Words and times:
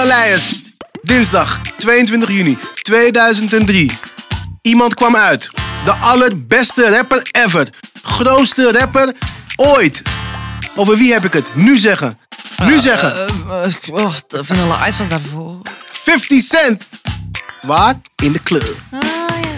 Ella 0.00 0.08
Leijers, 0.08 0.62
dinsdag 1.02 1.60
22 1.78 2.30
juni 2.30 2.58
2003. 2.82 3.90
Iemand 4.62 4.94
kwam 4.94 5.16
uit. 5.16 5.50
De 5.84 5.92
allerbeste 5.92 6.88
rapper 6.88 7.28
ever. 7.30 7.68
Grootste 8.02 8.72
rapper 8.72 9.12
ooit. 9.56 10.02
Over 10.76 10.96
wie 10.96 11.12
heb 11.12 11.24
ik 11.24 11.32
het? 11.32 11.44
Nu 11.54 11.76
zeggen. 11.76 12.18
Nu 12.62 12.80
zeggen. 12.80 13.26
Uh, 13.46 13.66
uh, 13.86 14.04
oh, 14.04 14.14
Vanilla 14.30 14.86
Ice 14.88 14.98
was 14.98 15.08
daarvoor. 15.08 15.60
50 15.82 16.42
Cent. 16.42 16.88
Waar? 17.62 17.94
In 18.22 18.32
de 18.32 18.40
club. 18.42 18.76
Ah, 18.90 19.00
ja. 19.42 19.54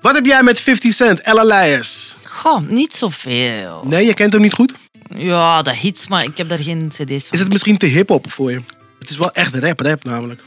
Wat 0.00 0.14
heb 0.14 0.24
jij 0.24 0.42
met 0.42 0.60
50 0.60 0.94
Cent, 0.94 1.20
Ella 1.20 1.42
Leijers? 1.44 2.14
Goh, 2.24 2.68
niet 2.68 2.94
zoveel. 2.94 3.82
Nee, 3.84 4.06
je 4.06 4.14
kent 4.14 4.32
hem 4.32 4.42
niet 4.42 4.54
goed? 4.54 4.72
Ja, 5.16 5.62
de 5.62 5.74
hits, 5.74 6.06
maar 6.06 6.24
ik 6.24 6.36
heb 6.36 6.48
daar 6.48 6.58
geen 6.58 6.88
cd's 6.88 6.98
van. 6.98 7.30
Is 7.30 7.38
het 7.38 7.52
misschien 7.52 7.78
te 7.78 7.86
hip-hop 7.86 8.30
voor 8.30 8.50
je? 8.50 8.60
Het 8.98 9.10
is 9.10 9.16
wel 9.16 9.32
echt 9.32 9.54
rap, 9.54 9.80
rap 9.80 10.04
namelijk. 10.04 10.42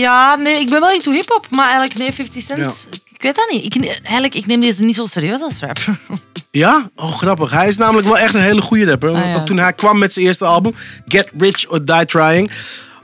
Ja, 0.00 0.34
nee, 0.36 0.60
ik 0.60 0.68
ben 0.68 0.80
wel 0.80 0.90
into 0.90 1.10
hip-hop, 1.10 1.46
maar 1.50 1.64
eigenlijk 1.64 1.98
nee, 1.98 2.12
50 2.12 2.42
Cent. 2.42 2.58
Ja. 2.90 2.98
Ik 3.14 3.22
weet 3.22 3.34
dat 3.34 3.50
niet. 3.50 3.64
Ik, 3.64 3.86
eigenlijk, 3.86 4.34
ik 4.34 4.46
neem 4.46 4.60
deze 4.60 4.82
niet 4.82 4.94
zo 4.94 5.06
serieus 5.06 5.40
als 5.40 5.58
rapper. 5.60 5.98
Ja? 6.50 6.90
Oh, 6.94 7.16
grappig. 7.16 7.50
Hij 7.50 7.68
is 7.68 7.76
namelijk 7.76 8.06
wel 8.06 8.18
echt 8.18 8.34
een 8.34 8.40
hele 8.40 8.60
goede 8.60 8.84
rapper. 8.84 9.10
Ah, 9.10 9.26
ja. 9.26 9.44
toen 9.44 9.58
hij 9.58 9.72
kwam 9.72 9.98
met 9.98 10.12
zijn 10.12 10.26
eerste 10.26 10.44
album, 10.44 10.74
Get 11.06 11.30
Rich 11.38 11.66
or 11.68 11.84
Die 11.84 12.04
Trying. 12.04 12.50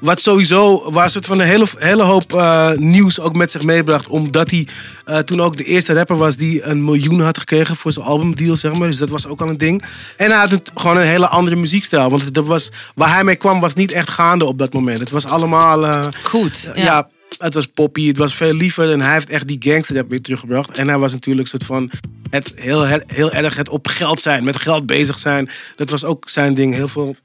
Wat 0.02 0.20
sowieso, 0.20 0.90
waar 0.92 1.04
een 1.04 1.10
soort 1.10 1.26
van 1.26 1.40
een 1.40 1.46
hele, 1.46 1.66
hele 1.78 2.02
hoop 2.02 2.32
eh, 2.34 2.72
nieuws 2.72 3.20
ook 3.20 3.36
met 3.36 3.50
zich 3.50 3.62
meebracht. 3.62 4.08
Omdat 4.08 4.50
hij 4.50 4.66
eh, 5.04 5.18
toen 5.18 5.40
ook 5.40 5.56
de 5.56 5.64
eerste 5.64 5.92
rapper 5.94 6.16
was 6.16 6.36
die 6.36 6.62
een 6.64 6.84
miljoen 6.84 7.20
had 7.20 7.38
gekregen 7.38 7.76
voor 7.76 7.92
zijn 7.92 8.04
albumdeal, 8.06 8.56
zeg 8.56 8.72
maar. 8.74 8.88
Dus 8.88 8.96
dat 8.96 9.08
was 9.08 9.26
ook 9.26 9.40
al 9.40 9.48
een 9.48 9.58
ding. 9.58 9.82
En 10.16 10.30
hij 10.30 10.38
had 10.38 10.52
een- 10.52 10.62
gewoon 10.74 10.96
een 10.96 11.06
hele 11.06 11.26
andere 11.28 11.56
muziekstijl. 11.56 12.10
Want 12.10 12.34
dat 12.34 12.46
was, 12.46 12.70
waar 12.94 13.12
hij 13.12 13.24
mee 13.24 13.36
kwam 13.36 13.60
was 13.60 13.74
niet 13.74 13.92
echt 13.92 14.10
gaande 14.10 14.44
op 14.44 14.58
dat 14.58 14.72
moment. 14.72 14.98
Het 14.98 15.10
was 15.10 15.26
allemaal... 15.26 15.86
eh, 15.86 16.06
Goed. 16.22 16.60
ja. 16.74 16.82
Ja. 16.84 17.08
het 17.38 17.54
was 17.54 17.66
poppy, 17.66 18.06
het 18.08 18.16
was 18.16 18.34
veel 18.34 18.52
liever 18.54 18.90
en 18.92 19.00
hij 19.00 19.12
heeft 19.12 19.30
echt 19.30 19.46
die 19.46 19.56
gangsterrap 19.60 20.08
weer 20.08 20.20
teruggebracht. 20.22 20.76
En 20.78 20.88
hij 20.88 20.98
was 20.98 21.12
natuurlijk 21.12 21.48
soort 21.48 21.64
van 21.64 21.90
het 22.30 22.52
heel, 22.56 22.84
heel, 22.84 23.00
heel 23.06 23.32
erg 23.32 23.56
het 23.56 23.68
op 23.68 23.86
geld 23.86 24.20
zijn, 24.20 24.44
met 24.44 24.56
geld 24.56 24.86
bezig 24.86 25.18
zijn. 25.18 25.50
Dat 25.74 25.90
was 25.90 26.04
ook 26.04 26.28
zijn 26.28 26.54
ding. 26.54 26.74
Heel 26.74 26.88
veel 26.88 27.16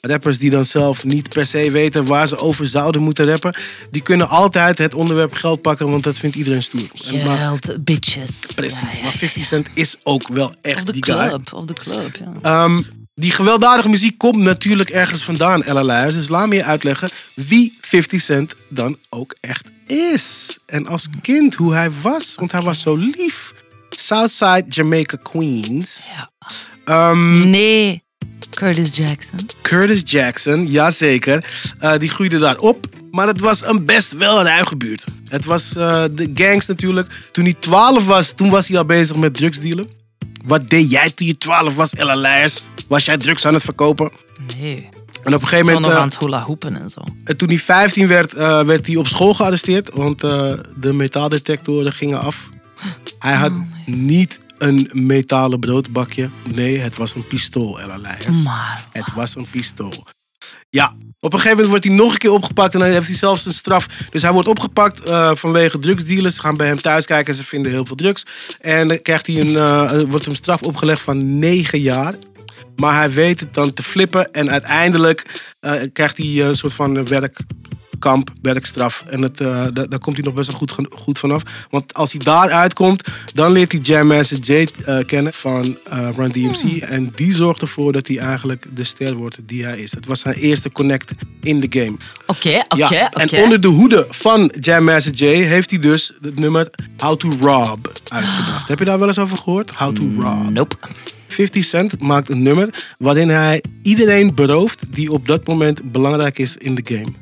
rappers 0.00 0.38
die 0.38 0.50
dan 0.50 0.64
zelf 0.64 1.04
niet 1.04 1.28
per 1.28 1.46
se 1.46 1.70
weten 1.70 2.04
waar 2.06 2.28
ze 2.28 2.38
over 2.38 2.66
zouden 2.66 3.02
moeten 3.02 3.26
rappen, 3.26 3.54
die 3.90 4.02
kunnen 4.02 4.28
altijd 4.28 4.78
het 4.78 4.94
onderwerp 4.94 5.32
geld 5.32 5.62
pakken, 5.62 5.90
want 5.90 6.04
dat 6.04 6.18
vindt 6.18 6.36
iedereen 6.36 6.62
stoer. 6.62 6.88
Maar- 7.24 7.36
Geld, 7.38 7.84
bitches. 7.84 8.38
precies, 8.54 8.80
Ja, 8.80 9.02
maar 9.02 9.12
ja. 9.12 9.18
50 9.18 9.44
Cent 9.44 9.68
is 9.74 9.96
ook 10.02 10.28
wel 10.28 10.54
echt 10.62 10.82
Of 10.82 10.90
die 10.90 11.04
guy. 11.04 11.28
club, 11.28 11.52
of 11.52 11.64
de 11.64 11.72
club, 11.74 12.16
ja. 12.16 12.32
Ehm, 12.64 12.82
die 13.14 13.30
gewelddadige 13.32 13.88
muziek 13.88 14.18
komt 14.18 14.36
natuurlijk 14.36 14.90
ergens 14.90 15.22
vandaan, 15.22 15.62
Ella. 15.62 16.10
Dus 16.10 16.28
laat 16.28 16.48
me 16.48 16.54
je 16.54 16.64
uitleggen 16.64 17.08
wie 17.34 17.78
50 17.80 18.20
Cent 18.22 18.54
dan 18.68 18.96
ook 19.10 19.34
echt 19.40 19.68
is. 19.86 20.58
En 20.66 20.86
als 20.86 21.06
kind 21.22 21.54
hoe 21.54 21.74
hij 21.74 21.90
was, 22.02 22.32
want 22.36 22.52
hij 22.52 22.62
was 22.62 22.80
zo 22.80 22.94
lief. 22.96 23.52
Southside 23.90 24.64
Jamaica 24.68 25.16
Queens. 25.22 26.10
Ja. 26.14 26.28
Ehm, 26.84 27.50
Nee, 27.50 28.02
Curtis 28.54 28.96
Jackson. 28.96 29.38
Curtis 29.62 30.02
Jackson, 30.04 30.66
jazeker. 30.66 31.44
Eh 31.78 31.98
die 31.98 32.08
groeide 32.08 32.38
daar 32.38 32.58
op. 32.58 32.86
Maar 33.10 33.26
het 33.26 33.40
was 33.40 33.64
een 33.64 33.84
best 33.84 34.12
wel 34.12 34.42
ruige 34.42 34.76
buurt. 34.76 35.04
Het 35.28 35.44
was 35.44 35.76
eh, 35.76 36.04
de 36.12 36.30
gangs 36.34 36.66
natuurlijk. 36.66 37.08
Toen 37.32 37.44
hij 37.44 37.56
12 37.58 38.06
was, 38.06 38.32
toen 38.32 38.50
was 38.50 38.68
hij 38.68 38.78
al 38.78 38.84
bezig 38.84 39.16
met 39.16 39.34
drugsdealen. 39.34 39.88
Wat 40.44 40.68
deed 40.68 40.90
jij 40.90 41.10
toen 41.10 41.26
je 41.26 41.38
12 41.38 41.74
was, 41.74 41.94
Ella 41.94 42.14
Leijers? 42.14 42.62
Was 42.88 43.04
jij 43.04 43.16
drugs 43.16 43.46
aan 43.46 43.54
het 43.54 43.62
verkopen? 43.62 44.12
Nee. 44.58 44.88
En 45.22 45.34
op 45.34 45.40
een 45.40 45.48
gegeven 45.48 45.72
moment, 45.72 45.80
nog 45.84 45.92
eh, 45.92 45.98
aan 45.98 46.08
het 46.08 46.18
hula 46.18 46.42
hoepen 46.42 46.76
en 46.76 46.90
zo. 46.90 47.00
en 47.24 47.36
toen 47.36 47.48
hij 47.48 47.58
15 47.58 48.06
werd, 48.06 48.32
werd 48.66 48.86
hij 48.86 48.96
op 48.96 49.06
school 49.06 49.34
gearresteerd. 49.34 49.90
Want 49.92 50.20
de 50.20 50.92
metaaldetectoren 50.92 51.92
gingen 51.92 52.20
af. 52.20 52.48
Hij 53.18 53.34
had 53.34 53.52
niet 53.86 54.40
een 54.58 54.90
metalen 54.92 55.60
broodbakje. 55.60 56.28
Nee, 56.52 56.78
het 56.78 56.96
was 56.96 57.14
een 57.14 57.26
pistool, 57.26 57.80
Ella 57.80 57.96
Leijers. 57.96 58.42
Maar, 58.42 58.84
Het 58.92 59.14
was 59.14 59.36
een 59.36 59.46
pistool. 59.50 60.06
Ja, 60.70 60.94
op 61.20 61.32
een 61.32 61.38
gegeven 61.38 61.50
moment 61.50 61.68
wordt 61.68 61.84
hij 61.84 61.94
nog 61.94 62.12
een 62.12 62.18
keer 62.18 62.30
opgepakt 62.30 62.74
en 62.74 62.80
dan 62.80 62.88
heeft 62.88 63.06
hij 63.06 63.16
zelfs 63.16 63.46
een 63.46 63.52
straf. 63.52 63.86
Dus 64.10 64.22
hij 64.22 64.32
wordt 64.32 64.48
opgepakt 64.48 65.00
eh, 65.00 65.30
vanwege 65.34 65.78
drugsdealers. 65.78 66.34
Ze 66.34 66.40
gaan 66.40 66.56
bij 66.56 66.66
hem 66.66 66.80
thuis 66.80 67.06
kijken 67.06 67.26
en 67.26 67.34
ze 67.34 67.44
vinden 67.44 67.72
heel 67.72 67.86
veel 67.86 67.96
drugs. 67.96 68.26
En 68.60 68.88
dan 68.88 69.02
krijgt 69.02 69.26
hij 69.26 69.40
een, 69.40 69.56
eh, 69.56 70.00
wordt 70.08 70.24
hem 70.24 70.34
straf 70.34 70.62
opgelegd 70.62 71.00
van 71.00 71.38
9 71.38 71.80
jaar. 71.80 72.14
Maar 72.76 72.94
hij 72.94 73.10
weet 73.10 73.40
het 73.40 73.54
dan 73.54 73.72
te 73.72 73.82
flippen 73.82 74.32
en 74.32 74.50
uiteindelijk 74.50 75.44
eh, 75.60 75.82
krijgt 75.92 76.16
hij 76.16 76.40
een 76.40 76.56
soort 76.56 76.72
van 76.72 77.06
werkkamp, 78.04 78.30
werkstraf. 78.42 79.04
En 79.10 79.22
het, 79.22 79.40
eh, 79.40 79.66
da- 79.72 79.86
daar 79.86 79.98
komt 79.98 80.16
hij 80.16 80.24
nog 80.24 80.34
best 80.34 80.50
wel 80.50 80.58
goed, 80.58 80.72
goed 80.90 81.18
vanaf. 81.18 81.42
Want 81.70 81.94
als 81.94 82.12
hij 82.12 82.20
daar 82.24 82.50
uitkomt, 82.50 83.08
dan 83.34 83.52
leert 83.52 83.72
hij 83.72 83.80
Jam 83.80 84.06
Master 84.06 84.38
Jay 84.38 84.68
eh, 84.84 84.98
kennen 85.06 85.32
van 85.32 85.76
eh, 85.90 86.08
Run 86.16 86.32
DMC. 86.32 86.82
En 86.82 87.12
die 87.16 87.34
zorgt 87.34 87.60
ervoor 87.60 87.92
dat 87.92 88.06
hij 88.06 88.18
eigenlijk 88.18 88.66
de 88.76 88.84
ster 88.84 89.14
wordt 89.14 89.38
die 89.46 89.64
hij 89.64 89.78
is. 89.78 89.90
Het 89.92 90.06
was 90.06 90.20
zijn 90.20 90.34
eerste 90.34 90.72
connect 90.72 91.10
in 91.42 91.60
de 91.60 91.66
game. 91.70 91.96
Oké, 92.26 92.62
oké, 92.68 92.76
Ja, 92.76 93.10
oké. 93.14 93.36
En 93.36 93.42
onder 93.42 93.60
de 93.60 93.68
hoede 93.68 94.06
van 94.10 94.52
Jam 94.60 94.84
Master 94.84 95.12
Jay 95.12 95.34
heeft 95.42 95.70
hij 95.70 95.78
dus 95.78 96.12
het 96.22 96.38
nummer 96.38 96.70
How 96.96 97.16
to 97.16 97.30
Rob 97.40 97.86
uitgebracht. 98.12 98.68
Heb 98.68 98.78
je 98.78 98.84
daar 98.84 98.98
wel 98.98 99.08
eens 99.08 99.18
over 99.18 99.36
gehoord? 99.36 99.74
How 99.74 99.96
to 99.96 100.02
Rob. 100.18 100.50
Nope. 100.50 100.76
50 101.28 101.64
Cent 101.64 102.00
maakt 102.00 102.28
een 102.28 102.42
nummer 102.42 102.84
waarin 102.98 103.28
hij 103.28 103.62
iedereen 103.82 104.34
berooft 104.34 104.78
die 104.94 105.12
op 105.12 105.26
dat 105.26 105.46
moment 105.46 105.92
belangrijk 105.92 106.38
is 106.38 106.56
in 106.56 106.74
de 106.74 106.82
game. 106.84 107.12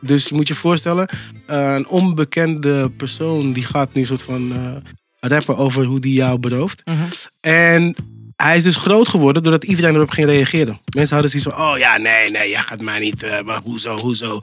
Dus 0.00 0.28
je 0.28 0.34
moet 0.34 0.48
je 0.48 0.54
voorstellen, 0.54 1.08
een 1.46 1.88
onbekende 1.88 2.90
persoon 2.90 3.52
die 3.52 3.64
gaat 3.64 3.94
nu 3.94 4.00
een 4.00 4.06
soort 4.06 4.22
van 4.22 4.52
eh, 4.52 4.76
rappen 5.30 5.56
over 5.56 5.84
hoe 5.84 6.00
die 6.00 6.14
jou 6.14 6.38
berooft. 6.38 6.82
En 7.40 7.94
hij 8.42 8.56
is 8.56 8.62
dus 8.62 8.76
groot 8.76 9.08
geworden 9.08 9.42
doordat 9.42 9.64
iedereen 9.64 9.94
erop 9.94 10.10
ging 10.10 10.26
reageren. 10.26 10.80
Mensen 10.94 11.14
hadden 11.14 11.30
zoiets 11.30 11.54
van, 11.54 11.66
oh 11.66 11.78
ja, 11.78 11.96
nee, 11.96 12.30
nee, 12.30 12.50
jij 12.50 12.60
gaat 12.60 12.80
mij 12.80 12.98
niet, 12.98 13.22
eh, 13.22 13.40
maar 13.42 13.60
hoezo, 13.64 13.98
hoezo. 13.98 14.40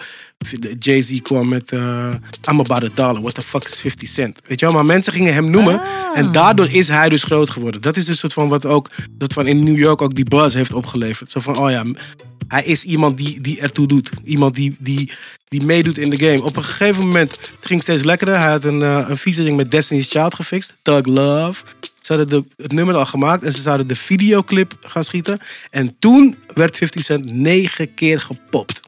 Jay-Z 0.79 1.21
kwam 1.21 1.47
met, 1.47 1.71
eh 1.71 2.13
I'm 2.51 2.59
about 2.59 2.83
a 2.83 2.89
dollar, 2.93 3.21
what 3.21 3.33
the 3.33 3.41
fuck 3.41 3.63
is 3.63 3.79
50 3.79 4.09
cent? 4.09 4.39
Weet 4.45 4.59
je 4.59 4.65
wel, 4.65 4.75
maar 4.75 4.85
mensen 4.85 5.13
gingen 5.13 5.33
hem 5.33 5.49
noemen 5.49 5.81
en 6.13 6.31
daardoor 6.31 6.69
is 6.69 6.87
hij 6.87 7.09
dus 7.09 7.23
groot 7.23 7.49
geworden. 7.49 7.81
Dat 7.81 7.97
is 7.97 8.05
dus 8.05 8.19
soort 8.19 8.33
van 8.33 8.49
wat 8.49 8.65
ook, 8.65 8.89
soort 9.19 9.33
van 9.33 9.47
in 9.47 9.63
New 9.63 9.77
York 9.77 10.01
ook 10.01 10.15
die 10.15 10.25
buzz 10.25 10.55
heeft 10.55 10.73
opgeleverd. 10.73 11.31
Zo 11.31 11.39
van, 11.39 11.57
oh 11.57 11.69
ja, 11.69 11.85
hij 12.47 12.63
is 12.63 12.83
iemand 12.83 13.17
die, 13.17 13.41
die 13.41 13.59
ertoe 13.59 13.87
doet. 13.87 14.09
Iemand 14.23 14.55
die, 14.55 14.75
die, 14.79 15.11
die 15.47 15.63
meedoet 15.63 15.97
in 15.97 16.09
de 16.09 16.17
game. 16.17 16.43
Op 16.43 16.55
een 16.55 16.63
gegeven 16.63 17.03
moment 17.03 17.31
het 17.31 17.65
ging 17.65 17.81
steeds 17.81 18.03
lekkerder. 18.03 18.39
Hij 18.39 18.51
had 18.51 18.63
een, 18.63 18.81
eh, 18.81 19.05
een 19.07 19.17
featuring 19.17 19.57
met 19.57 19.71
Destiny's 19.71 20.11
Child 20.11 20.35
gefixt. 20.35 20.73
Thug 20.81 21.05
Love. 21.05 21.63
Ze 22.05 22.13
hadden 22.13 22.29
de, 22.29 22.63
het 22.63 22.71
nummer 22.71 22.95
al 22.95 23.05
gemaakt 23.05 23.43
en 23.43 23.51
ze 23.51 23.61
zouden 23.61 23.87
de 23.87 23.95
videoclip 23.95 24.77
gaan 24.81 25.03
schieten. 25.03 25.39
En 25.69 25.95
toen 25.99 26.35
werd 26.53 26.77
50 26.77 27.03
Cent 27.03 27.31
negen 27.33 27.93
keer 27.93 28.19
gepopt. 28.19 28.79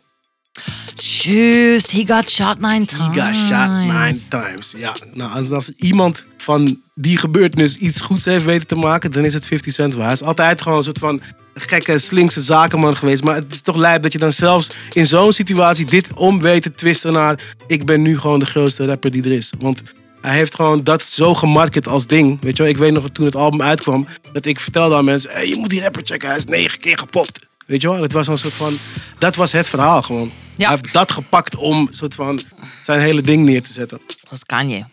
Juist, 0.95 1.91
he 1.91 2.03
got 2.05 2.29
shot 2.29 2.59
nine 2.59 2.85
times. 2.85 3.15
He 3.15 3.23
got 3.23 3.35
shot 3.35 3.69
nine 3.69 4.19
times. 4.29 4.73
Ja, 4.77 4.93
nou, 5.13 5.53
als- 5.53 5.71
iemand 5.75 6.25
van 6.37 6.81
die 6.95 7.17
gebeurtenis 7.17 7.77
iets 7.77 8.01
goeds 8.01 8.25
heeft 8.25 8.43
weten 8.43 8.67
te 8.67 8.75
maken, 8.75 9.11
dan 9.11 9.25
is 9.25 9.33
het 9.33 9.45
50 9.45 9.73
Cent 9.73 9.93
wel. 9.95 10.03
Hij 10.03 10.13
is 10.13 10.23
altijd 10.23 10.61
gewoon 10.61 10.77
een 10.77 10.83
soort 10.83 10.99
van 10.99 11.21
gekke, 11.53 11.97
slinkse 11.97 12.41
zakenman 12.41 12.97
geweest. 12.97 13.23
Maar 13.23 13.35
het 13.35 13.53
is 13.53 13.61
toch 13.61 13.75
lijp 13.75 14.03
dat 14.03 14.11
je 14.13 14.19
dan 14.19 14.33
zelfs 14.33 14.69
in 14.93 15.07
zo'n 15.07 15.33
situatie 15.33 15.85
dit 15.85 16.13
om 16.13 16.39
weet 16.41 16.63
te 16.63 16.71
twisten 16.71 17.13
naar... 17.13 17.39
ik 17.67 17.85
ben 17.85 18.01
nu 18.01 18.19
gewoon 18.19 18.39
de 18.39 18.45
grootste 18.45 18.85
rapper 18.85 19.11
die 19.11 19.23
er 19.23 19.31
is. 19.31 19.53
Want 19.59 19.81
hij 20.27 20.37
heeft 20.37 20.55
gewoon 20.55 20.83
dat 20.83 21.01
zo 21.01 21.33
gemarket 21.33 21.87
als 21.87 22.07
ding. 22.07 22.41
Weet 22.41 22.57
je 22.57 22.63
wel, 22.63 22.71
ik 22.71 22.77
weet 22.77 22.91
nog 22.91 23.09
toen 23.09 23.25
het 23.25 23.35
album 23.35 23.61
uitkwam, 23.61 24.07
dat 24.33 24.45
ik 24.45 24.59
vertelde 24.59 24.95
aan 24.95 25.05
mensen... 25.05 25.31
Hey, 25.31 25.47
je 25.47 25.55
moet 25.55 25.69
die 25.69 25.81
rapper 25.81 26.05
checken, 26.05 26.27
hij 26.27 26.37
is 26.37 26.45
negen 26.45 26.79
keer 26.79 26.97
gepopt. 26.97 27.39
Weet 27.65 27.81
je 27.81 27.89
wel, 27.89 27.99
dat 27.99 28.11
was 28.11 28.27
een 28.27 28.37
soort 28.37 28.53
van... 28.53 28.77
Dat 29.19 29.35
was 29.35 29.51
het 29.51 29.67
verhaal 29.67 30.01
gewoon. 30.01 30.31
Ja. 30.55 30.67
Hij 30.67 30.77
heeft 30.81 30.93
dat 30.93 31.11
gepakt 31.11 31.55
om 31.55 31.87
soort 31.91 32.15
van 32.15 32.39
zijn 32.81 32.99
hele 32.99 33.21
ding 33.21 33.45
neer 33.45 33.63
te 33.63 33.71
zetten. 33.71 33.99
Dat 34.23 34.31
is 34.31 34.43
Kanye. 34.43 34.85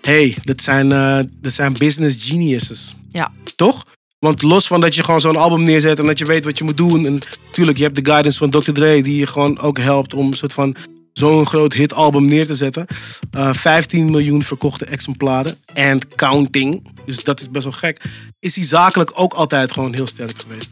hey, 0.00 0.36
dat 0.42 0.62
zijn, 0.62 0.92
eh, 0.92 1.18
dat 1.40 1.52
zijn 1.52 1.72
business 1.72 2.24
geniuses. 2.24 2.94
Ja. 3.10 3.32
Toch? 3.56 3.84
Want 4.18 4.42
los 4.42 4.66
van 4.66 4.80
dat 4.80 4.94
je 4.94 5.02
gewoon 5.02 5.20
zo'n 5.20 5.36
album 5.36 5.62
neerzet 5.62 5.98
en 5.98 6.06
dat 6.06 6.18
je 6.18 6.24
weet 6.24 6.44
wat 6.44 6.58
je 6.58 6.64
moet 6.64 6.76
doen. 6.76 7.06
En 7.06 7.18
natuurlijk, 7.46 7.78
je 7.78 7.84
hebt 7.84 7.96
de 7.96 8.10
guidance 8.10 8.38
van 8.38 8.50
Dr. 8.50 8.72
Dre 8.72 9.02
die 9.02 9.16
je 9.16 9.26
gewoon 9.26 9.58
ook 9.58 9.78
helpt 9.78 10.14
om 10.14 10.26
een 10.26 10.32
soort 10.32 10.52
van 10.52 10.76
zo'n 11.12 11.46
groot 11.46 11.72
hitalbum 11.72 12.24
neer 12.24 12.46
te 12.46 12.54
zetten. 12.54 12.86
Eh 13.30 13.52
15 13.52 14.10
miljoen 14.10 14.42
verkochte 14.42 14.84
exemplaren. 14.84 15.58
And 15.74 16.06
counting. 16.14 16.88
Dus 17.06 17.24
dat 17.24 17.40
is 17.40 17.50
best 17.50 17.64
wel 17.64 17.72
gek. 17.72 18.02
Is 18.38 18.54
hij 18.54 18.64
zakelijk 18.64 19.10
ook 19.14 19.32
altijd 19.32 19.72
gewoon 19.72 19.94
heel 19.94 20.06
sterk 20.06 20.42
geweest. 20.42 20.68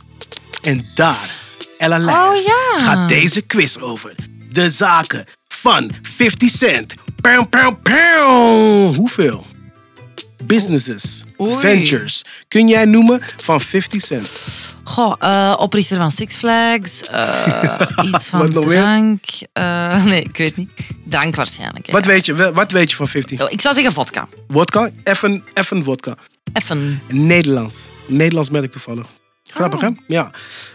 En 0.62 0.85
daar, 0.94 1.31
Ella 1.79 1.96
ja. 1.96 2.85
gaat 2.85 3.08
deze 3.08 3.40
quiz 3.40 3.76
over. 3.76 4.14
De 4.52 4.70
zaken 4.70 5.26
van 5.49 5.90
50 6.02 6.50
Cent. 6.50 6.94
Pow, 7.20 7.49
pow, 7.49 7.75
pow. 7.82 8.94
Hoeveel? 8.94 9.46
Businesses, 10.44 11.25
Oei. 11.41 11.61
ventures 11.61 12.25
kun 12.49 12.69
jij 12.69 12.84
noemen 12.84 13.20
van 13.37 13.61
50 13.61 14.02
Cent? 14.02 14.31
Goh, 14.88 15.14
eh, 15.19 15.55
oprichter 15.58 15.96
van 15.96 16.11
Six 16.11 16.37
Flags. 16.37 17.00
eh, 17.08 17.81
iets 18.14 18.29
van 18.29 18.50
drank. 18.50 19.25
eh, 19.52 20.05
nee, 20.05 20.23
ik 20.23 20.37
weet 20.37 20.56
niet. 20.56 20.70
Drank 21.05 21.35
waarschijnlijk. 21.35 21.90
Wat 21.90 22.05
weet 22.05 22.26
je, 22.26 22.52
wat 22.52 22.73
weet 22.73 22.90
je 22.90 22.96
van 22.96 23.08
50? 23.08 23.40
Oh, 23.40 23.50
Ik 23.50 23.61
zou 23.61 23.75
zeggen 23.75 23.93
vodka. 23.93 24.29
Wodka? 24.46 24.90
Even, 25.05 25.43
even 25.55 25.82
wodka. 25.82 26.14
Even. 26.52 27.00
Nederlands. 27.08 27.88
Nederlands 28.06 28.50
merk 28.50 28.73
toevallig. 28.73 29.06
Grappig, 29.44 29.82
Oh. 29.82 29.88
hè? 29.88 29.90
Ja. 30.14 30.31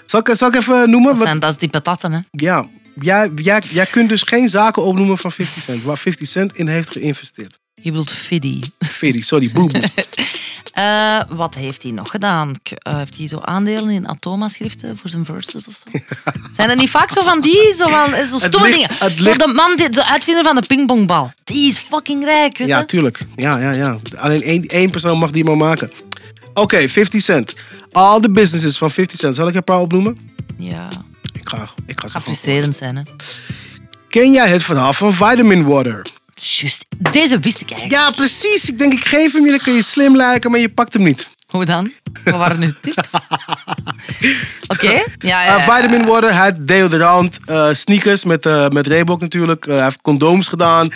Zal 0.06 0.20
ik, 0.20 0.30
zal 0.36 0.48
ik 0.50 0.56
even 0.56 0.90
noemen? 0.90 1.10
Dat 1.10 1.18
Wat, 1.18 1.28
zijn, 1.28 1.40
dat 1.40 1.52
is 1.54 1.58
die 1.60 1.70
patatten, 1.70 2.12
hè. 2.12 2.20
ja. 2.32 2.66
Jij, 3.02 3.30
jij, 3.36 3.62
jij 3.70 3.86
kunt 3.86 4.10
dus 4.10 4.22
geen 4.22 4.50
zaken 4.50 4.84
opnoemen 4.84 5.18
van 5.18 5.32
50 5.32 5.64
Cent. 5.64 5.84
Waar 5.84 5.98
50 5.98 6.28
Cent 6.28 6.56
in 6.56 6.68
heeft 6.68 6.92
geïnvesteerd. 6.92 7.60
Je 7.84 7.90
bedoelt 7.90 8.12
Fiddy. 8.12 8.60
Fiddy, 8.80 9.22
sorry, 9.22 9.52
boem. 9.54 9.70
Eh, 10.74 11.20
wat 11.30 11.56
heeft 11.56 11.84
hij 11.84 11.92
nog 11.92 12.10
gedaan? 12.10 12.52
Eh, 12.64 12.98
heeft 12.98 13.18
hij 13.18 13.28
zo 13.28 13.40
aandelen 13.44 13.90
in 13.90 14.08
Atoma-schriften 14.08 14.98
voor 14.98 15.10
zijn 15.10 15.26
verses 15.26 15.68
of 15.68 15.74
zo? 15.84 16.00
Zijn 16.56 16.70
er 16.70 16.76
niet 16.76 16.90
vaak 16.90 17.12
zo 17.12 17.22
van 17.24 17.42
die, 17.42 17.74
zo 17.78 17.88
van 17.88 18.14
eh, 18.14 18.26
zo 18.28 18.38
stomme 18.40 18.68
ligt- 18.68 18.74
dingen? 18.80 18.96
het 19.12 19.18
Zo 19.18 19.24
ligt- 19.24 19.40
de 19.40 19.48
man, 19.54 19.76
die, 19.76 19.90
de 19.90 20.06
uitvinder 20.06 20.44
van 20.44 20.56
de 20.56 20.64
pingpongbal. 20.68 21.32
Die 21.44 21.70
is 21.70 21.78
fucking 21.78 22.24
rijk, 22.24 22.58
weet 22.58 22.68
Ja, 22.68 22.86
tuurlijk. 22.86 23.20
Ja, 23.36 23.58
ja, 23.60 23.72
ja. 23.74 24.00
Alleen 24.18 24.42
één, 24.42 24.66
één 24.68 24.90
persoon 24.90 25.18
mag 25.18 25.32
die 25.32 25.44
maar 25.44 25.58
maken. 25.58 25.92
Oké, 26.54 26.90
50 26.90 27.22
Cent. 27.22 27.56
All 27.92 28.20
the 28.20 28.30
businesses 28.32 28.78
van 28.78 28.92
50 28.92 29.20
Cent. 29.20 29.36
Zal 29.36 29.46
ik 29.46 29.52
er 29.52 29.58
een 29.58 29.64
paar 29.64 29.80
opnoemen? 29.80 30.20
Ja, 30.58 30.88
Ik 31.34 31.50
ga, 31.50 31.70
ik 31.86 32.00
ga 32.00 32.08
ze 32.08 32.22
frustrerend 32.22 32.76
zijn, 32.76 32.96
hè. 32.96 33.02
Ken 34.10 34.32
jij 34.32 34.48
het 34.50 34.64
verhaal 34.64 34.94
van 34.94 35.14
Vitamin 35.14 35.64
Water? 35.64 36.02
Juist, 36.36 36.86
deze 36.98 37.40
wist 37.40 37.62
ik 37.62 37.72
eigenlijk. 37.72 38.02
Ja, 38.02 38.12
precies. 38.16 38.70
Ik 38.70 38.78
denk, 38.78 38.94
ik 38.94 39.06
geef 39.06 39.34
hem 39.34 39.46
je, 39.46 39.50
dan 39.50 39.60
kun 39.60 39.74
je 39.74 39.82
slim 39.84 40.16
lijken, 40.16 40.52
maar 40.52 40.60
je 40.60 40.70
pakt 40.70 40.94
hem 40.94 41.04
niet. 41.04 41.30
Hoe 41.48 41.66
dan? 41.66 41.92
Wat 42.24 42.36
waren 42.36 42.60
nu 42.60 42.74
tips? 42.82 43.10
Oké, 44.74 44.92
ja, 44.92 45.04
ja, 45.20 45.58
Uh, 45.58 45.66
ja. 45.66 45.76
vitamin 45.76 46.06
water, 46.06 46.34
hij 46.34 46.46
heeft 46.46 46.68
deodorant, 46.68 47.40
uh, 47.50 47.68
sneakers 47.72 48.24
met, 48.24 48.46
uh, 48.46 48.68
met 48.68 48.88
Reebok 48.88 49.22
natuurlijk. 49.22 49.66
Hij 49.66 49.84
heeft 49.84 50.02
condooms 50.02 50.48
gedaan, 50.48 50.88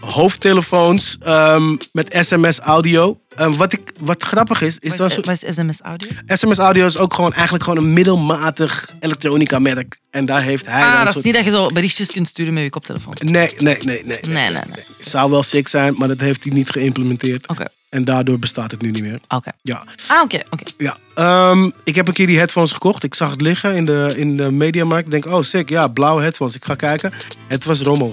hoofdtelefoons 0.00 1.18
um, 1.26 1.76
met 1.92 2.16
sms 2.20 2.58
audio. 2.58 3.18
Um, 3.40 3.56
wat, 3.56 3.72
ik, 3.72 3.92
wat 4.00 4.22
grappig 4.22 4.62
is, 4.62 4.78
is 4.78 4.96
dat 4.96 5.06
is, 5.06 5.14
zo- 5.14 5.20
wat 5.20 5.42
is 5.42 5.54
sms 5.54 5.80
audio? 5.80 6.08
sms 6.26 6.58
audio 6.58 6.86
is 6.86 6.98
ook 6.98 7.14
gewoon 7.14 7.32
eigenlijk 7.32 7.64
gewoon 7.64 7.78
een 7.78 7.92
middelmatig 7.92 8.90
elektronica 9.00 9.58
merk. 9.58 9.98
En 10.10 10.24
daar 10.26 10.42
heeft 10.42 10.66
hij 10.66 10.82
Ah, 10.82 11.04
dat 11.04 11.16
is 11.16 11.22
niet 11.22 11.34
dat 11.34 11.44
je 11.44 11.50
zo 11.50 11.66
berichtjes 11.66 12.10
kunt 12.10 12.28
sturen 12.28 12.54
met 12.54 12.62
je 12.62 12.70
koptelefoon. 12.70 13.14
Nee, 13.18 13.30
nee, 13.58 13.76
nee, 13.84 13.84
nee. 13.84 14.02
Nee, 14.04 14.18
nee, 14.22 14.50
nee. 14.50 14.84
Het 14.98 15.06
zou 15.06 15.30
wel 15.30 15.42
sick 15.42 15.68
zijn, 15.68 15.94
maar 15.98 16.08
dat 16.08 16.20
heeft 16.20 16.44
hij 16.44 16.52
niet 16.52 16.70
geïmplementeerd. 16.70 17.48
Oké, 17.48 17.64
En 17.88 18.04
daardoor 18.04 18.38
bestaat 18.38 18.70
het 18.70 18.82
nu 18.82 18.90
niet 18.90 19.02
meer. 19.02 19.18
oké. 19.28 19.52
Ja, 19.62 19.84
Ah, 20.06 20.22
oké, 20.22 20.40
oké. 20.50 20.64
Ja, 20.78 20.96
ehm, 21.14 21.70
ik 21.84 21.94
heb 21.94 22.08
een 22.08 22.14
keer 22.14 22.26
die 22.26 22.38
headphones 22.38 22.72
gekocht. 22.72 23.02
Ik 23.02 23.14
zag 23.14 23.30
het 23.30 23.40
liggen 23.40 23.74
in 23.76 23.84
de, 23.84 24.14
in 24.16 24.36
de 24.36 24.50
mediamarkt. 24.50 25.04
Ik 25.04 25.10
denk, 25.10 25.26
oh 25.26 25.42
sick, 25.42 25.68
ja, 25.68 25.88
blauwe 25.88 26.22
headphones. 26.22 26.54
Ik 26.54 26.64
ga 26.64 26.74
kijken. 26.74 27.12
Het 27.48 27.64
was 27.64 27.80
rommel. 27.80 28.12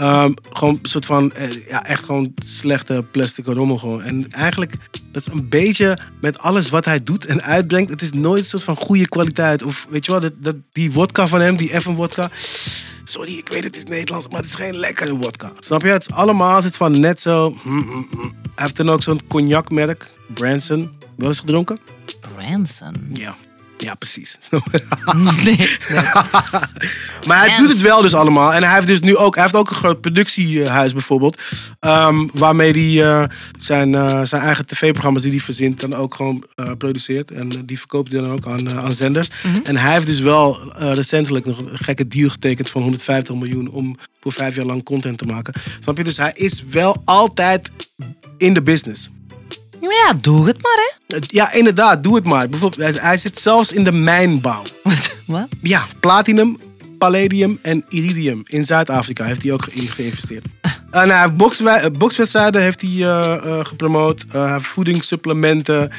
Ehm, 0.00 0.32
gewoon 0.52 0.78
een 0.82 0.88
soort 0.88 1.06
van, 1.06 1.32
eh, 1.32 1.66
ja, 1.68 1.84
echt 1.84 2.04
gewoon 2.04 2.32
slechte 2.44 3.04
plastic 3.10 3.46
rommel 3.46 3.78
gewoon. 3.78 4.02
En 4.02 4.30
eigenlijk, 4.30 4.74
dat 5.12 5.26
is 5.26 5.32
een 5.32 5.48
beetje 5.48 5.98
met 6.20 6.38
alles 6.38 6.70
wat 6.70 6.84
hij 6.84 7.02
doet 7.02 7.24
en 7.24 7.42
uitbrengt. 7.42 7.90
Het 7.90 8.02
is 8.02 8.12
nooit 8.12 8.38
een 8.38 8.44
soort 8.44 8.62
van 8.62 8.76
goede 8.76 9.08
kwaliteit. 9.08 9.62
Of 9.62 9.86
weet 9.90 10.04
je 10.04 10.10
wel, 10.10 10.20
dat, 10.20 10.32
dat, 10.36 10.56
die 10.72 10.92
wodka 10.92 11.26
van 11.26 11.40
hem, 11.40 11.56
die 11.56 11.72
Evan 11.72 11.94
wodka. 11.94 12.30
Sorry, 13.04 13.38
ik 13.38 13.48
weet 13.48 13.64
het 13.64 13.76
is 13.76 13.84
Nederlands, 13.84 14.28
maar 14.28 14.40
het 14.40 14.48
is 14.48 14.54
geen 14.54 14.76
lekkere 14.76 15.16
wodka. 15.16 15.52
Snap 15.58 15.82
je? 15.82 15.88
Het 15.88 16.08
is 16.08 16.14
allemaal 16.14 16.62
zit 16.62 16.76
van 16.76 17.00
net 17.00 17.20
zo. 17.20 17.56
mm, 17.62 17.84
mm, 17.84 18.06
mm. 18.10 18.34
Hij 18.42 18.64
heeft 18.64 18.76
dan 18.76 18.90
ook 18.90 19.02
zo'n 19.02 19.26
cognacmerk, 19.28 20.10
Branson. 20.34 20.90
Wel 21.16 21.28
eens 21.28 21.38
gedronken? 21.38 21.78
Ransom. 22.36 22.92
Ja. 23.12 23.36
Ja, 23.80 23.94
precies. 23.94 24.38
Nee, 25.14 25.56
nee. 25.56 25.56
maar 27.26 27.38
hij 27.38 27.48
Yes. 27.48 27.58
doet 27.58 27.68
het 27.68 27.80
wel 27.80 28.02
dus 28.02 28.14
allemaal. 28.14 28.52
En 28.54 28.62
hij 28.62 28.74
heeft 28.74 28.86
dus 28.86 29.00
nu 29.00 29.16
ook, 29.16 29.34
hij 29.34 29.42
heeft 29.44 29.56
ook 29.56 29.70
een 29.70 29.76
groot 29.76 30.00
productiehuis 30.00 30.92
bijvoorbeeld. 30.92 31.38
ehm, 31.80 32.26
waarmee 32.34 32.72
hij 32.72 33.10
eh, 33.22 33.28
zijn, 33.58 33.94
eh, 33.94 34.22
zijn 34.24 34.42
eigen 34.42 34.66
tv-programma's 34.66 35.22
die 35.22 35.30
hij 35.30 35.40
verzint 35.40 35.80
dan 35.80 35.94
ook 35.94 36.14
gewoon 36.14 36.44
eh, 36.54 36.70
produceert. 36.78 37.30
En 37.30 37.48
die 37.66 37.78
verkoopt 37.78 38.12
hij 38.12 38.20
dan 38.20 38.30
ook 38.30 38.46
aan, 38.46 38.78
aan 38.80 38.92
zenders. 38.92 39.28
En 39.62 39.76
hij 39.76 39.92
heeft 39.92 40.06
dus 40.06 40.20
wel 40.20 40.72
recentelijk 40.74 41.46
nog 41.46 41.58
een 41.58 41.78
gekke 41.78 42.06
deal 42.08 42.28
getekend 42.28 42.68
van 42.70 42.82
150 42.82 43.34
miljoen 43.34 43.68
om 43.68 43.96
voor 44.20 44.32
vijf 44.32 44.54
jaar 44.56 44.64
lang 44.66 44.82
content 44.84 45.18
te 45.18 45.26
maken. 45.26 45.54
Snap 45.80 45.96
je? 45.96 46.04
Dus 46.04 46.16
hij 46.16 46.32
is 46.34 46.62
wel 46.62 47.02
altijd 47.04 47.70
in 48.38 48.54
de 48.54 48.62
business. 48.62 49.08
Ja, 49.80 50.12
doe 50.20 50.46
het 50.46 50.62
maar, 50.62 50.76
hè. 51.08 51.16
Ja, 51.26 51.52
inderdaad, 51.52 52.02
doe 52.02 52.14
het 52.14 52.24
maar. 52.24 52.48
Bijvoorbeeld, 52.48 53.00
hij- 53.00 53.16
zit 53.16 53.38
zelfs 53.38 53.72
in 53.72 53.84
de 53.84 53.92
mijnbouw. 53.92 54.62
Wat? 55.26 55.48
Ja, 55.62 55.86
platinum, 56.00 56.58
palladium 56.98 57.58
en 57.62 57.84
iridium. 57.88 58.42
In 58.46 58.64
Zuid-Afrika 58.66 59.24
heeft 59.24 59.42
hij 59.42 59.52
ook 59.52 59.66
in 59.66 59.88
geïnvesteerd. 59.88 60.44
Heeft 60.90 61.36
bokswij- 61.36 61.80
eh, 61.82 61.90
bokswedstrijden 61.90 62.62
heeft 62.62 62.80
hij 62.80 62.90
eh, 62.90 63.34
eh, 63.34 63.64
gepromoot. 63.64 64.24
Voedingssupplementen, 64.58 65.90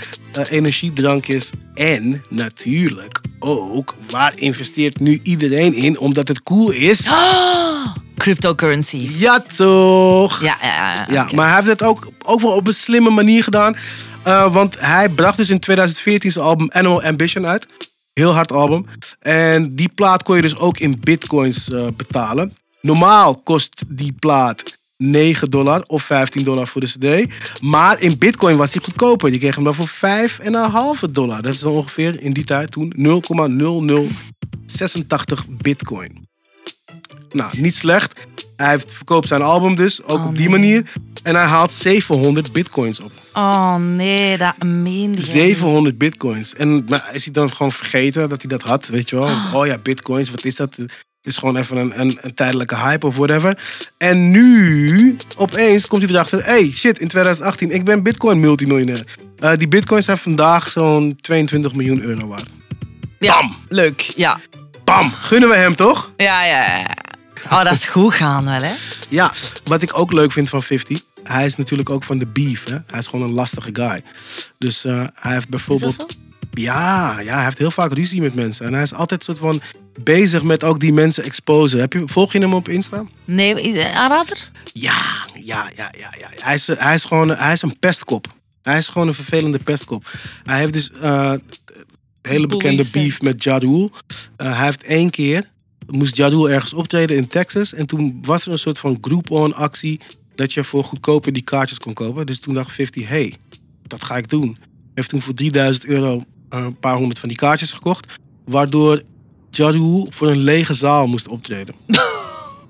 energiedrankjes. 0.50 1.50
En 1.74 2.24
natuurlijk 2.30 3.20
ook, 3.40 3.96
waar 4.10 4.34
investeert 4.36 5.00
nu 5.00 5.20
iedereen 5.24 5.74
in? 5.74 6.00
Omdat 6.00 6.28
het 6.28 6.42
cool 6.44 6.72
is. 6.72 7.08
Ah, 7.08 7.96
cryptocurrency. 8.22 9.10
Ja 9.14 9.40
toch? 9.40 10.42
Ja, 10.42 10.58
ja, 10.62 10.92
ja. 10.92 11.06
Ja, 11.10 11.30
maar 11.36 11.48
hij 11.48 11.56
heeft 11.56 11.68
het 11.68 11.84
ook, 11.84 12.12
ook 12.26 12.42
wel 12.42 12.56
op 12.56 12.68
een 12.68 12.74
slimme 12.74 13.10
manier 13.10 13.44
gedaan. 13.44 13.76
Eh, 14.24 14.54
want 14.54 14.80
hij 14.80 15.10
bracht 15.10 15.38
dus 15.38 15.50
in 15.50 15.60
2014 15.60 16.32
zijn 16.32 16.46
album 16.46 16.72
Animal 16.72 17.04
Ambition 17.04 17.46
uit. 17.46 17.68
Heel 18.14 18.34
hard 18.34 18.52
album. 18.52 18.86
En 19.20 19.76
die 19.76 19.90
plaat 19.96 20.24
kon 20.24 20.36
je 20.36 20.42
dus 20.42 20.58
ook 20.58 20.78
in 20.78 21.00
bitcoins 21.00 21.70
eh, 21.70 21.88
betalen. 21.98 22.54
Normaal 22.82 23.36
kost 23.36 23.84
die 23.88 24.14
plaat 24.20 24.78
9 24.98 25.50
dollar 25.50 25.84
of 25.88 26.04
15 26.04 26.44
dollar 26.44 26.68
voor 26.68 26.82
de 26.82 26.88
cd. 26.88 27.26
Maar 27.62 28.02
in 28.02 28.18
bitcoin 28.18 28.58
was 28.58 28.72
die 28.72 28.84
goedkoper. 28.84 29.32
Je 29.32 29.38
kreeg 29.38 29.56
hem 29.56 29.64
dan 29.64 29.76
voor 29.76 29.90
5,5 29.90 31.12
dollar. 31.12 31.42
Dat 31.42 31.54
is 31.54 31.64
ongeveer 31.64 32.22
in 32.22 32.34
die 32.34 32.46
tijd 32.46 32.72
toen 32.72 32.94
0,0086 32.98 35.46
bitcoin. 35.48 36.30
Nou, 37.34 37.60
niet 37.60 37.76
slecht. 37.76 38.28
Hij 38.56 38.70
heeft, 38.70 38.94
verkoopt 38.94 39.28
zijn 39.28 39.42
album 39.42 39.76
dus, 39.76 40.04
ook 40.04 40.20
Oh, 40.20 40.26
op 40.26 40.36
die 40.38 40.50
nee. 40.50 40.60
manier. 40.60 40.84
En 41.24 41.36
hij 41.36 41.46
haalt 41.46 41.74
700 41.74 42.54
bitcoins 42.54 43.00
op. 43.00 43.12
Oh 43.34 43.76
nee, 43.76 44.38
dat 44.38 44.64
meende 44.64 45.18
jij 45.22 45.26
700 45.32 45.98
bitcoins. 45.98 46.56
En 46.56 46.86
maar 46.90 47.10
is 47.14 47.24
hij 47.24 47.34
dan 47.34 47.54
gewoon 47.54 47.72
vergeten 47.72 48.30
dat 48.30 48.42
hij 48.42 48.50
dat 48.50 48.62
had, 48.62 48.88
weet 48.88 49.10
je 49.10 49.16
wel? 49.16 49.30
Oh 49.54 49.66
ja, 49.66 49.78
bitcoins, 49.78 50.30
wat 50.32 50.44
is 50.46 50.56
dat? 50.56 50.76
Het 50.76 50.92
is 51.34 51.38
gewoon 51.38 51.58
even 51.58 51.78
een, 51.78 52.00
een, 52.00 52.18
een 52.22 52.34
tijdelijke 52.34 52.76
hype 52.76 53.06
of 53.08 53.16
whatever. 53.16 53.58
En 53.98 54.32
nu, 54.32 55.18
opeens, 55.38 55.88
komt 55.88 56.02
hij 56.02 56.12
erachter... 56.12 56.46
hey, 56.46 56.72
shit, 56.74 57.00
in 57.00 57.08
2018, 57.08 57.72
ik 57.72 57.84
ben 57.86 58.04
bitcoin 58.04 58.40
multimiljonair. 58.40 59.04
Eh, 59.40 59.52
die 59.58 59.68
bitcoins 59.68 60.06
zijn 60.06 60.18
vandaag 60.18 60.68
zo'n 60.68 61.18
22 61.22 61.74
miljoen 61.74 62.02
euro 62.02 62.28
waard. 62.28 62.46
Ja, 63.20 63.36
Bam. 63.40 63.56
leuk. 63.68 64.02
Ja. 64.16 64.40
Bam! 64.84 65.12
Gunnen 65.12 65.50
we 65.50 65.56
hem, 65.56 65.76
toch? 65.76 66.12
Ja, 66.18 66.46
ja, 66.46 66.78
ja. 66.78 66.86
Oh, 67.50 67.64
dat 67.64 67.74
is 67.74 67.86
goed 67.86 68.14
gaan 68.14 68.46
wel, 68.46 68.62
hè. 68.62 68.74
Ja, 69.10 69.34
wat 69.64 69.82
ik 69.82 70.00
ook 70.00 70.12
leuk 70.12 70.32
vind 70.32 70.50
van 70.50 70.64
50... 70.64 71.02
Hij 71.24 71.46
is 71.46 71.56
natuurlijk 71.56 71.90
ook 71.90 72.04
van 72.04 72.18
de 72.18 72.26
beef, 72.26 72.64
hè? 72.64 72.78
Hij 72.88 73.00
is 73.00 73.08
gewoon 73.08 73.30
een 73.30 73.34
lastige 73.34 73.70
guy. 73.74 74.04
Dus 74.58 74.86
eh, 74.86 75.04
hij 75.14 75.32
heeft 75.32 75.44
Is 75.44 75.50
bijvoorbeeld... 75.50 75.98
dat 75.98 76.12
zo? 76.12 76.18
Ja, 76.54 77.20
ja, 77.20 77.36
hij 77.36 77.44
heeft 77.44 77.58
heel 77.58 77.72
vaak 77.72 77.94
ruzie 77.94 78.22
met 78.22 78.36
mensen. 78.36 78.66
En 78.66 78.74
hij 78.74 78.84
is 78.84 78.94
altijd 78.94 79.24
soort 79.24 79.40
van 79.40 79.62
bezig 80.04 80.44
met 80.44 80.64
ook 80.64 80.80
die 80.80 80.94
mensen 80.94 81.24
exposen. 81.24 81.80
Heb 81.80 81.94
je, 81.94 82.04
volg 82.06 82.34
je 82.34 82.40
hem 82.40 82.54
op 82.54 82.70
Insta? 82.70 83.04
Nee, 83.26 83.86
aanrader? 83.96 84.50
Ja, 84.74 85.02
ja, 85.34 85.72
ja, 85.76 85.92
ja. 85.98 86.14
ja. 86.20 86.30
Hij, 86.36 86.54
is, 86.54 86.68
hij 86.68 86.94
is 86.94 87.06
gewoon 87.06 87.30
hij 87.30 87.54
is 87.54 87.62
een 87.62 87.80
pestkop. 87.80 88.28
Hij 88.62 88.78
is 88.78 88.88
gewoon 88.88 89.08
een 89.08 89.14
vervelende 89.14 89.60
pestkop. 89.60 90.12
Hij 90.44 90.60
heeft 90.60 90.74
dus 90.74 90.92
eh, 90.92 91.34
hele 92.22 92.48
bekende 92.48 92.86
beef 92.92 93.22
met 93.22 93.44
Ja 93.44 93.58
Rule. 93.58 93.90
Eh, 94.36 94.58
hij 94.58 94.66
heeft 94.66 94.84
één 94.84 95.10
keer, 95.10 95.50
moest 95.88 96.16
Ja 96.16 96.28
Rule 96.28 96.52
ergens 96.52 96.74
optreden 96.74 97.18
in 97.18 97.28
Texas. 97.28 97.74
En 97.74 97.86
toen 97.86 98.20
was 98.26 98.46
er 98.46 98.52
een 98.52 98.58
soort 98.58 98.80
van 98.80 98.98
group-on 99.02 99.54
actie 99.54 100.00
dat 100.36 100.54
je 100.54 100.64
voor 100.64 100.84
goedkoper 100.84 101.34
die 101.34 101.44
kaartjes 101.44 101.78
kon 101.78 101.94
kopen. 101.94 102.26
Dus 102.26 102.40
toen 102.40 102.54
dacht 102.54 102.72
50, 102.72 103.08
hey, 103.08 103.36
dat 103.88 104.04
ga 104.04 104.18
ik 104.18 104.30
doen. 104.30 104.58
Heeft 104.96 105.10
toen 105.10 105.22
voor 105.22 105.34
3000 105.34 105.86
euro 105.86 106.24
een 106.50 106.80
paar 106.80 106.96
honderd 106.96 107.20
van 107.20 107.30
die 107.30 107.38
kaartjes 107.38 107.72
gekocht. 107.72 108.06
Waardoor 108.46 109.02
Ja 109.50 109.70
Rule 109.70 110.08
voor 110.10 110.28
een 110.30 110.40
lege 110.44 110.74
zaal 110.74 111.08
moest 111.08 111.28
optreden. 111.28 111.76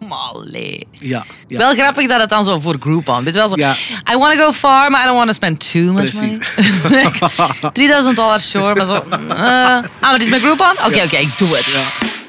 Mallee. 0.07 0.87
Ja, 0.91 1.25
ja. 1.47 1.57
Wel 1.57 1.73
grappig 1.73 2.07
dat 2.07 2.19
het 2.19 2.29
dan 2.29 2.45
zo 2.45 2.59
voor 2.59 2.75
Groupon. 2.79 3.23
Weet 3.23 3.33
je 3.33 3.39
wel 3.39 3.49
zo, 3.49 3.55
Ja. 3.55 3.75
I 4.13 4.17
want 4.17 4.33
to 4.37 4.45
go 4.45 4.51
far, 4.51 4.91
maar 4.91 5.01
I 5.01 5.05
don't 5.05 5.15
want 5.17 5.27
to 5.27 5.33
spend 5.33 5.71
too 5.71 5.93
much 5.93 6.09
Precies. 6.09 6.47
money. 6.83 7.11
3000 7.73 8.15
dollar, 8.21 8.41
sure, 8.41 8.75
maar 8.75 8.85
zo... 8.85 9.03
mm, 9.05 9.31
eh, 9.31 9.37
ah, 9.37 9.83
maar 10.01 10.13
het 10.13 10.21
is 10.21 10.29
met 10.29 10.41
Groupon? 10.41 10.71
Oké, 10.71 11.01
oké, 11.03 11.17
ik 11.17 11.37
doe 11.37 11.47
het. 11.49 12.20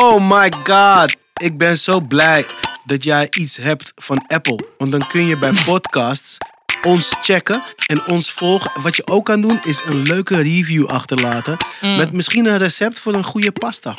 Oh 0.00 0.30
my 0.30 0.52
god. 0.64 1.16
Ik 1.34 1.58
ben 1.58 1.78
zo 1.78 2.00
blij 2.00 2.46
dat 2.84 3.04
jij 3.04 3.28
iets 3.30 3.56
hebt 3.56 3.92
van 3.96 4.24
Apple. 4.26 4.68
Want 4.76 4.92
dan 4.92 5.06
kun 5.06 5.26
je 5.26 5.36
bij 5.36 5.52
podcasts 5.64 6.36
ons 6.82 7.14
checken 7.20 7.62
en 7.86 8.06
ons 8.06 8.30
volgen. 8.32 8.82
Wat 8.82 8.96
je 8.96 9.06
ook 9.06 9.24
kan 9.24 9.40
doen, 9.40 9.60
is 9.62 9.80
een 9.84 10.02
leuke 10.02 10.36
review 10.36 10.86
achterlaten. 10.86 11.56
Met 11.80 12.12
misschien 12.12 12.46
een 12.46 12.58
recept 12.58 12.98
voor 12.98 13.14
een 13.14 13.24
goede 13.24 13.52
pasta. 13.52 13.94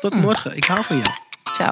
Tot 0.00 0.14
morgen. 0.14 0.56
Ik 0.56 0.64
hou 0.64 0.84
van 0.84 0.96
jou. 0.96 1.10
Ciao. 1.56 1.70